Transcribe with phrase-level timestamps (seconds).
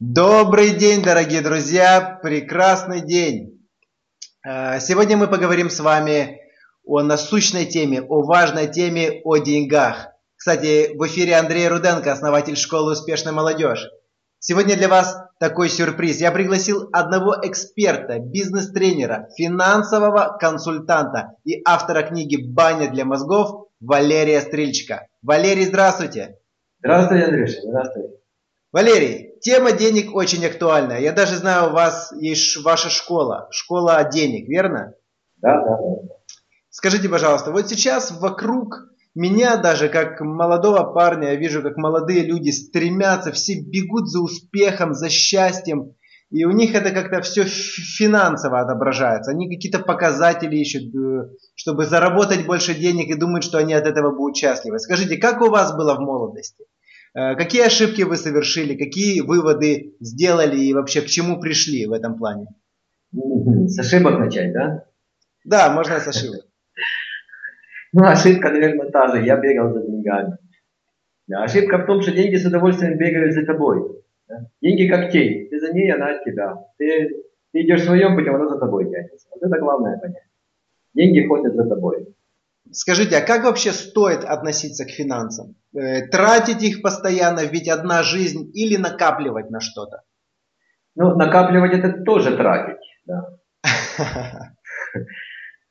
[0.00, 2.20] Добрый день, дорогие друзья!
[2.22, 3.68] Прекрасный день!
[4.46, 6.38] Э, сегодня мы поговорим с вами
[6.86, 10.06] о насущной теме, о важной теме, о деньгах.
[10.36, 13.88] Кстати, в эфире Андрей Руденко, основатель школы «Успешная молодежь».
[14.38, 16.20] Сегодня для вас такой сюрприз.
[16.20, 25.08] Я пригласил одного эксперта, бизнес-тренера, финансового консультанта и автора книги «Баня для мозгов» Валерия Стрельчика.
[25.22, 26.38] Валерий, здравствуйте!
[26.78, 28.14] Здравствуйте, Андрюша, здравствуйте.
[28.70, 31.00] Валерий, тема денег очень актуальная.
[31.00, 34.94] Я даже знаю, у вас есть ваша школа, школа денег, верно?
[35.36, 36.14] Да, да, да.
[36.70, 42.50] Скажите, пожалуйста, вот сейчас вокруг меня даже как молодого парня, я вижу, как молодые люди
[42.50, 45.94] стремятся, все бегут за успехом, за счастьем,
[46.30, 49.30] и у них это как-то все финансово отображается.
[49.30, 54.14] Они какие-то показатели ищут, э, чтобы заработать больше денег и думают, что они от этого
[54.14, 54.78] будут счастливы.
[54.78, 56.64] Скажите, как у вас было в молодости?
[57.14, 62.16] Э, какие ошибки вы совершили, какие выводы сделали и вообще к чему пришли в этом
[62.16, 62.46] плане?
[63.12, 64.84] С ошибок начать, да?
[65.44, 66.40] Да, можно с ошибок.
[67.90, 69.24] Ну, ошибка, наверное, та же.
[69.24, 70.36] Я бегал за деньгами.
[71.26, 74.02] Да, ошибка в том, что деньги с удовольствием бегают за тобой.
[74.28, 74.46] Да?
[74.60, 75.48] Деньги как тень.
[75.48, 76.54] Ты за ней, она от тебя.
[76.76, 77.08] Ты,
[77.52, 79.26] ты идешь своем путем, она за тобой тянется.
[79.30, 80.28] Вот это главное понять.
[80.92, 82.14] Деньги ходят за тобой.
[82.72, 85.54] Скажите, а как вообще стоит относиться к финансам?
[85.74, 90.02] Э, тратить их постоянно, ведь одна жизнь, или накапливать на что-то?
[90.94, 92.82] Ну, накапливать это тоже тратить.
[93.06, 93.22] Да.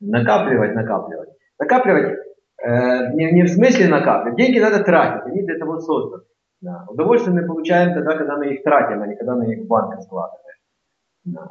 [0.00, 1.30] Накапливать, накапливать.
[1.58, 2.18] Накапливать
[2.62, 4.38] э, не, не в смысле накапливать.
[4.38, 6.22] Деньги надо тратить, они для того созданы.
[6.60, 6.84] Да.
[6.88, 10.00] Удовольствие мы получаем тогда, когда мы их тратим, а не когда мы их в банк
[10.02, 10.47] складываем.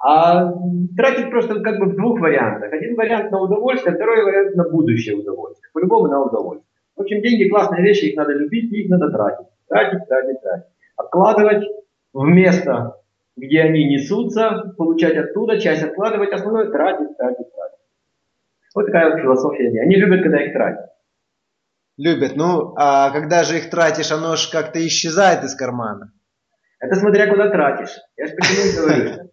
[0.00, 0.52] А
[0.96, 2.72] тратить просто как бы в двух вариантах.
[2.72, 5.70] Один вариант на удовольствие, второй вариант на будущее удовольствие.
[5.72, 6.68] По-любому на удовольствие.
[6.96, 9.46] В общем, деньги классные вещи, их надо любить, их надо тратить.
[9.68, 10.66] Тратить, тратить, тратить.
[10.96, 11.64] Откладывать
[12.12, 12.96] в место,
[13.36, 17.78] где они несутся, получать оттуда, часть откладывать, основное тратить, тратить, тратить.
[18.74, 19.80] Вот такая вот философия.
[19.80, 20.90] Они любят, когда их тратят.
[21.96, 22.36] Любят.
[22.36, 26.12] Ну, а когда же их тратишь, оно же как-то исчезает из кармана.
[26.80, 27.96] Это смотря куда тратишь.
[28.16, 29.30] Я же почему говорю.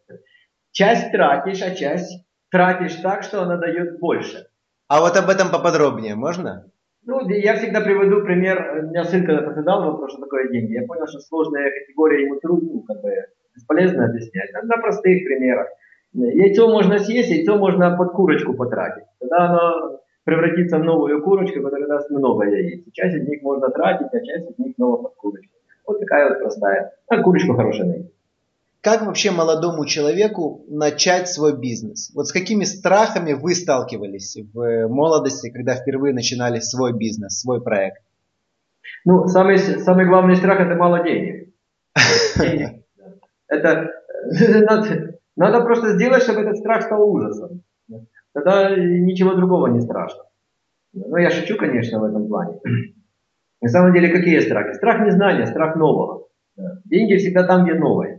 [0.72, 4.48] Часть тратишь, а часть тратишь так, что она дает больше.
[4.88, 6.66] А вот об этом поподробнее можно?
[7.06, 8.84] Ну, я всегда приведу пример.
[8.84, 10.74] У меня сын когда-то задал вопрос, что такое деньги.
[10.74, 13.10] Я понял, что сложная категория ему трудно, как бы
[13.56, 14.52] бесполезно объяснять.
[14.64, 15.68] На простых примерах.
[16.14, 19.06] Яйцо можно съесть, яйцо можно под курочку потратить.
[19.20, 22.84] Тогда оно превратится в новую курочку, которая даст много яиц.
[22.94, 25.54] Часть из них можно тратить, а часть из них снова под курочку.
[25.88, 26.94] Вот такая вот простая.
[27.08, 28.14] А курочку хорошая найти.
[28.82, 32.12] Как вообще молодому человеку начать свой бизнес?
[32.16, 38.02] Вот с какими страхами вы сталкивались в молодости, когда впервые начинали свой бизнес, свой проект?
[39.04, 41.50] Ну, самый, самый главный страх– это мало денег.
[43.52, 43.90] Это
[44.70, 47.64] надо, надо просто сделать, чтобы этот страх стал ужасом.
[48.34, 50.24] Тогда ничего другого не страшно.
[50.94, 52.60] Ну, я шучу, конечно, в этом плане.
[53.62, 54.76] На самом деле, какие страхи?
[54.76, 56.28] Страх незнания, страх нового.
[56.86, 58.19] Деньги всегда там, где новое.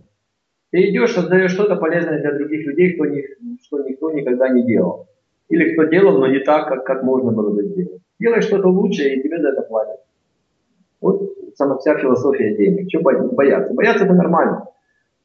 [0.70, 3.24] Ты идешь, создаешь что-то полезное для других людей, кто ни,
[3.64, 5.08] что никто никогда не делал.
[5.48, 8.00] Или кто делал, но не так, как, как можно было бы сделать.
[8.20, 10.00] Делай что-то лучшее, и тебе за это платят.
[11.00, 12.88] Вот сама вся философия денег.
[12.88, 13.74] Чего бояться?
[13.74, 14.66] Бояться это нормально.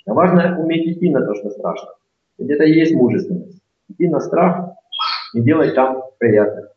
[0.08, 1.90] А важно уметь идти на то, что страшно.
[2.40, 3.62] И есть мужественность.
[3.90, 4.72] Идти на страх
[5.36, 6.70] и делать там приятно.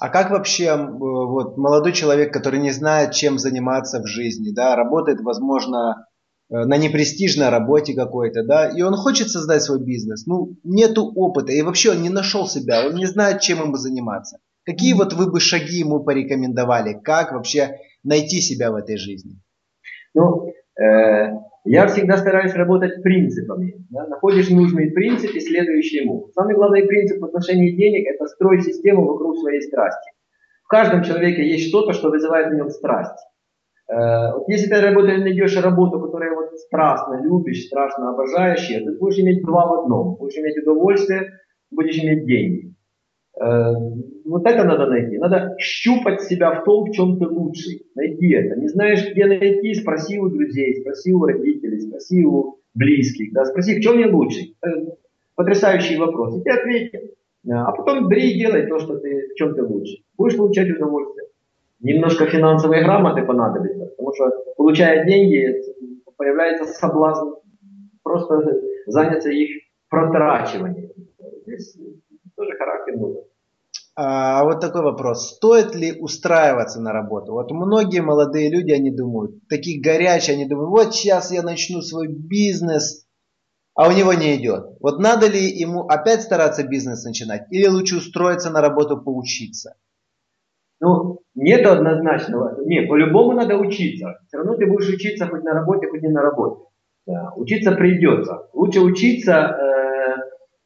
[0.00, 5.20] А как вообще вот, молодой человек, который не знает, чем заниматься в жизни, да, работает,
[5.20, 6.13] возможно, Э,
[6.50, 11.62] на непрестижной работе какой-то, да, и он хочет создать свой бизнес, ну, нету опыта, и
[11.62, 14.38] вообще он не нашел себя, он не знает, чем ему заниматься.
[14.64, 19.40] Какие вот вы бы шаги ему порекомендовали, как вообще найти себя в этой жизни?
[20.14, 21.32] Ну, э,
[21.64, 23.86] я всегда стараюсь работать принципами.
[23.90, 24.06] Да?
[24.06, 26.28] Находишь нужный принцип и следуешь ему.
[26.34, 30.10] Самый главный принцип в отношении денег– это строить систему вокруг своей страсти.
[30.64, 33.18] В каждом человеке есть что-то, что вызывает в нем страсть.
[33.88, 39.42] Э, если ты работаешь, найдешь работу, которую вот страстно любишь, страшно обожаешь ты будешь иметь
[39.42, 40.16] два в одном.
[40.16, 41.30] Будешь иметь удовольствие,
[41.70, 42.74] будешь иметь деньги.
[43.38, 43.72] Э,
[44.24, 45.18] вот это надо найти.
[45.18, 47.86] Надо щупать себя в том, в чем ты лучший.
[47.94, 48.58] Найти это.
[48.58, 53.32] Не знаешь, где найти, спроси у друзей, спроси у родителей, спроси у близких.
[53.32, 53.44] Да?
[53.44, 54.56] Спроси, в чем я лучший.
[55.34, 56.38] Потрясающий вопрос.
[56.38, 57.00] И ты ответил.
[57.50, 60.02] А потом бери и делай то, что ты, в чем ты лучший.
[60.16, 61.23] Будешь получать удовольствие
[61.84, 65.62] немножко финансовой грамоты понадобится, потому что получая деньги,
[66.16, 67.34] появляется соблазн
[68.02, 68.40] просто
[68.86, 70.90] заняться их протрачиванием.
[71.46, 71.76] Здесь
[72.36, 73.22] тоже характер нужен.
[73.96, 75.36] А вот такой вопрос.
[75.36, 77.32] Стоит ли устраиваться на работу?
[77.32, 82.08] Вот многие молодые люди, они думают, такие горячие, они думают, вот сейчас я начну свой
[82.08, 83.06] бизнес,
[83.74, 84.76] а у него не идет.
[84.80, 89.76] Вот надо ли ему опять стараться бизнес начинать или лучше устроиться на работу поучиться?
[90.84, 92.62] Ну, нет однозначного.
[92.66, 94.18] Не, по-любому надо учиться.
[94.26, 96.62] Все равно ты будешь учиться хоть на работе, хоть не на работе.
[97.06, 97.32] Да.
[97.36, 98.48] Учиться придется.
[98.52, 99.56] Лучше учиться,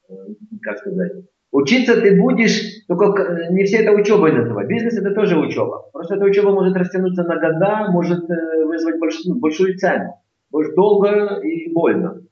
[0.08, 0.14] э,
[0.60, 1.12] как сказать,
[1.52, 4.68] учиться ты будешь, только не все это учебой называют.
[4.68, 5.84] Бизнес это тоже учеба.
[5.92, 10.14] Просто эта учеба может растянуться на года, может э, вызвать большую, ну, большую цену.
[10.50, 12.22] Может долго и больно.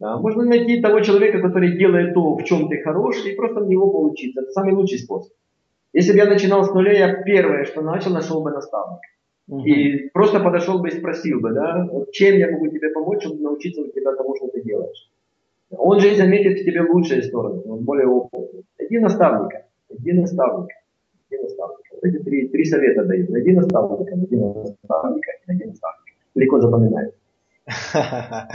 [0.00, 0.16] Да.
[0.16, 3.90] Можно найти того человека, который делает то, в чем ты хорош, и просто в него
[3.90, 4.40] поучиться.
[4.40, 5.32] Это самый лучший способ.
[5.94, 9.06] Если бы я начинал с нуля, я первое, что начал, нашел бы наставника.
[9.46, 9.64] Угу.
[9.64, 13.80] И просто подошел бы и спросил бы, да, чем я могу тебе помочь, чтобы научиться
[13.80, 15.10] у тебя тому, что ты делаешь.
[15.70, 18.64] Он же и заметит в тебе лучшие стороны, он более опытный.
[18.78, 20.74] Найди наставника, найди наставника,
[21.30, 21.88] найди наставника.
[21.92, 23.30] Вот эти три, три совета даю.
[23.30, 26.12] Найди наставника, найди наставника, найди наставника.
[26.34, 27.16] Легко запоминается.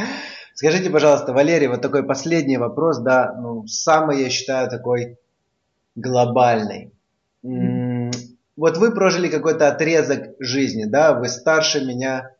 [0.54, 5.18] Скажите, пожалуйста, Валерий, вот такой последний вопрос, да, ну, самый, я считаю, такой
[5.96, 6.92] глобальный.
[7.42, 12.36] Вот вы прожили какой-то отрезок жизни, да, вы старше меня,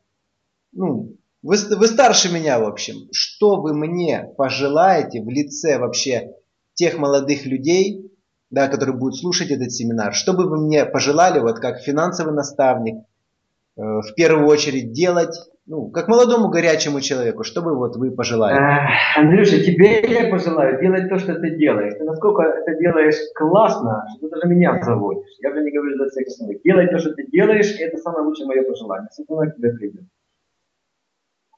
[0.74, 3.08] ну, вы, вы старше меня, в общем.
[3.14, 6.34] Что вы мне пожелаете в лице вообще
[6.74, 8.12] тех молодых людей,
[8.50, 10.14] да, которые будут слушать этот семинар?
[10.14, 13.06] Что бы вы мне пожелали, вот как финансовый наставник,
[13.78, 15.38] э, в первую очередь делать
[15.70, 18.58] ну, как молодому горячему человеку, что бы вот вы пожелали?
[19.16, 21.94] Андрюша, тебе я пожелаю делать то, что ты делаешь.
[21.96, 25.30] Ты насколько это делаешь классно, что ты даже меня заводишь.
[25.44, 26.64] Я уже не говорю за всех остальных.
[26.64, 29.10] Делай то, что ты делаешь, и это самое лучшее мое пожелание.
[29.12, 30.06] Все равно к тебе придет.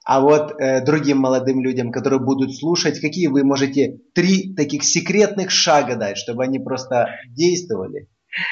[0.03, 5.51] А вот э, другим молодым людям, которые будут слушать, какие вы можете три таких секретных
[5.51, 8.09] шага дать, чтобы они просто действовали,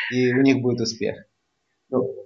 [0.10, 1.18] и у них будет успех?
[1.90, 2.19] Ну,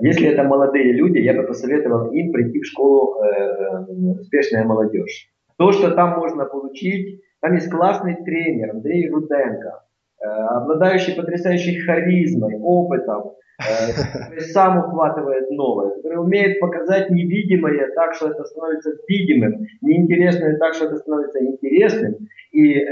[0.00, 5.28] если это молодые люди, я бы посоветовал им прийти в школу э, э, «Успешная молодежь».
[5.56, 9.84] То, что там можно получить, там есть классный тренер Андрей Руденко,
[10.20, 18.30] э, обладающий потрясающей харизмой, опытом, э, сам ухватывает новое, который умеет показать невидимое так, что
[18.30, 22.16] это становится видимым, неинтересное так, что это становится интересным,
[22.50, 22.86] и, э,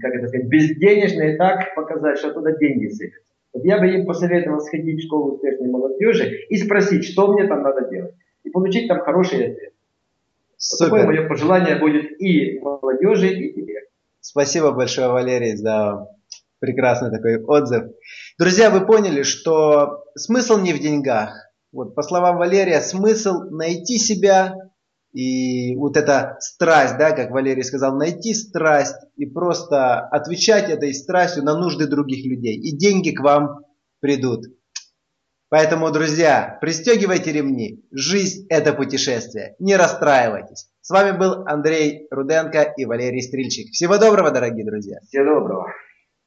[0.00, 3.30] как это сказать, безденежное так показать, что оттуда деньги сыпятся.
[3.52, 7.62] Вот я бы им посоветовал сходить в школу успешной молодежи и спросить, что мне там
[7.62, 8.14] надо делать.
[8.44, 9.72] И получить там хороший ответ.
[10.72, 13.82] Вот такое мое пожелание будет и молодежи, и тебе.
[14.20, 16.06] Спасибо большое, Валерий, за
[16.58, 17.84] прекрасный такой отзыв.
[18.38, 21.50] Друзья, вы поняли, что смысл не в деньгах.
[21.72, 24.69] Вот, по словам Валерия, смысл найти себя,
[25.12, 31.44] и вот эта страсть, да, как Валерий сказал, найти страсть и просто отвечать этой страстью
[31.44, 32.56] на нужды других людей.
[32.56, 33.64] И деньги к вам
[34.00, 34.46] придут.
[35.48, 37.84] Поэтому, друзья, пристегивайте ремни.
[37.90, 39.56] Жизнь– это путешествие.
[39.58, 40.68] Не расстраивайтесь.
[40.80, 43.72] С вами был Андрей Руденко и Валерий Стрельчик.
[43.72, 44.98] Всего доброго, дорогие друзья.
[45.08, 45.66] Всего доброго.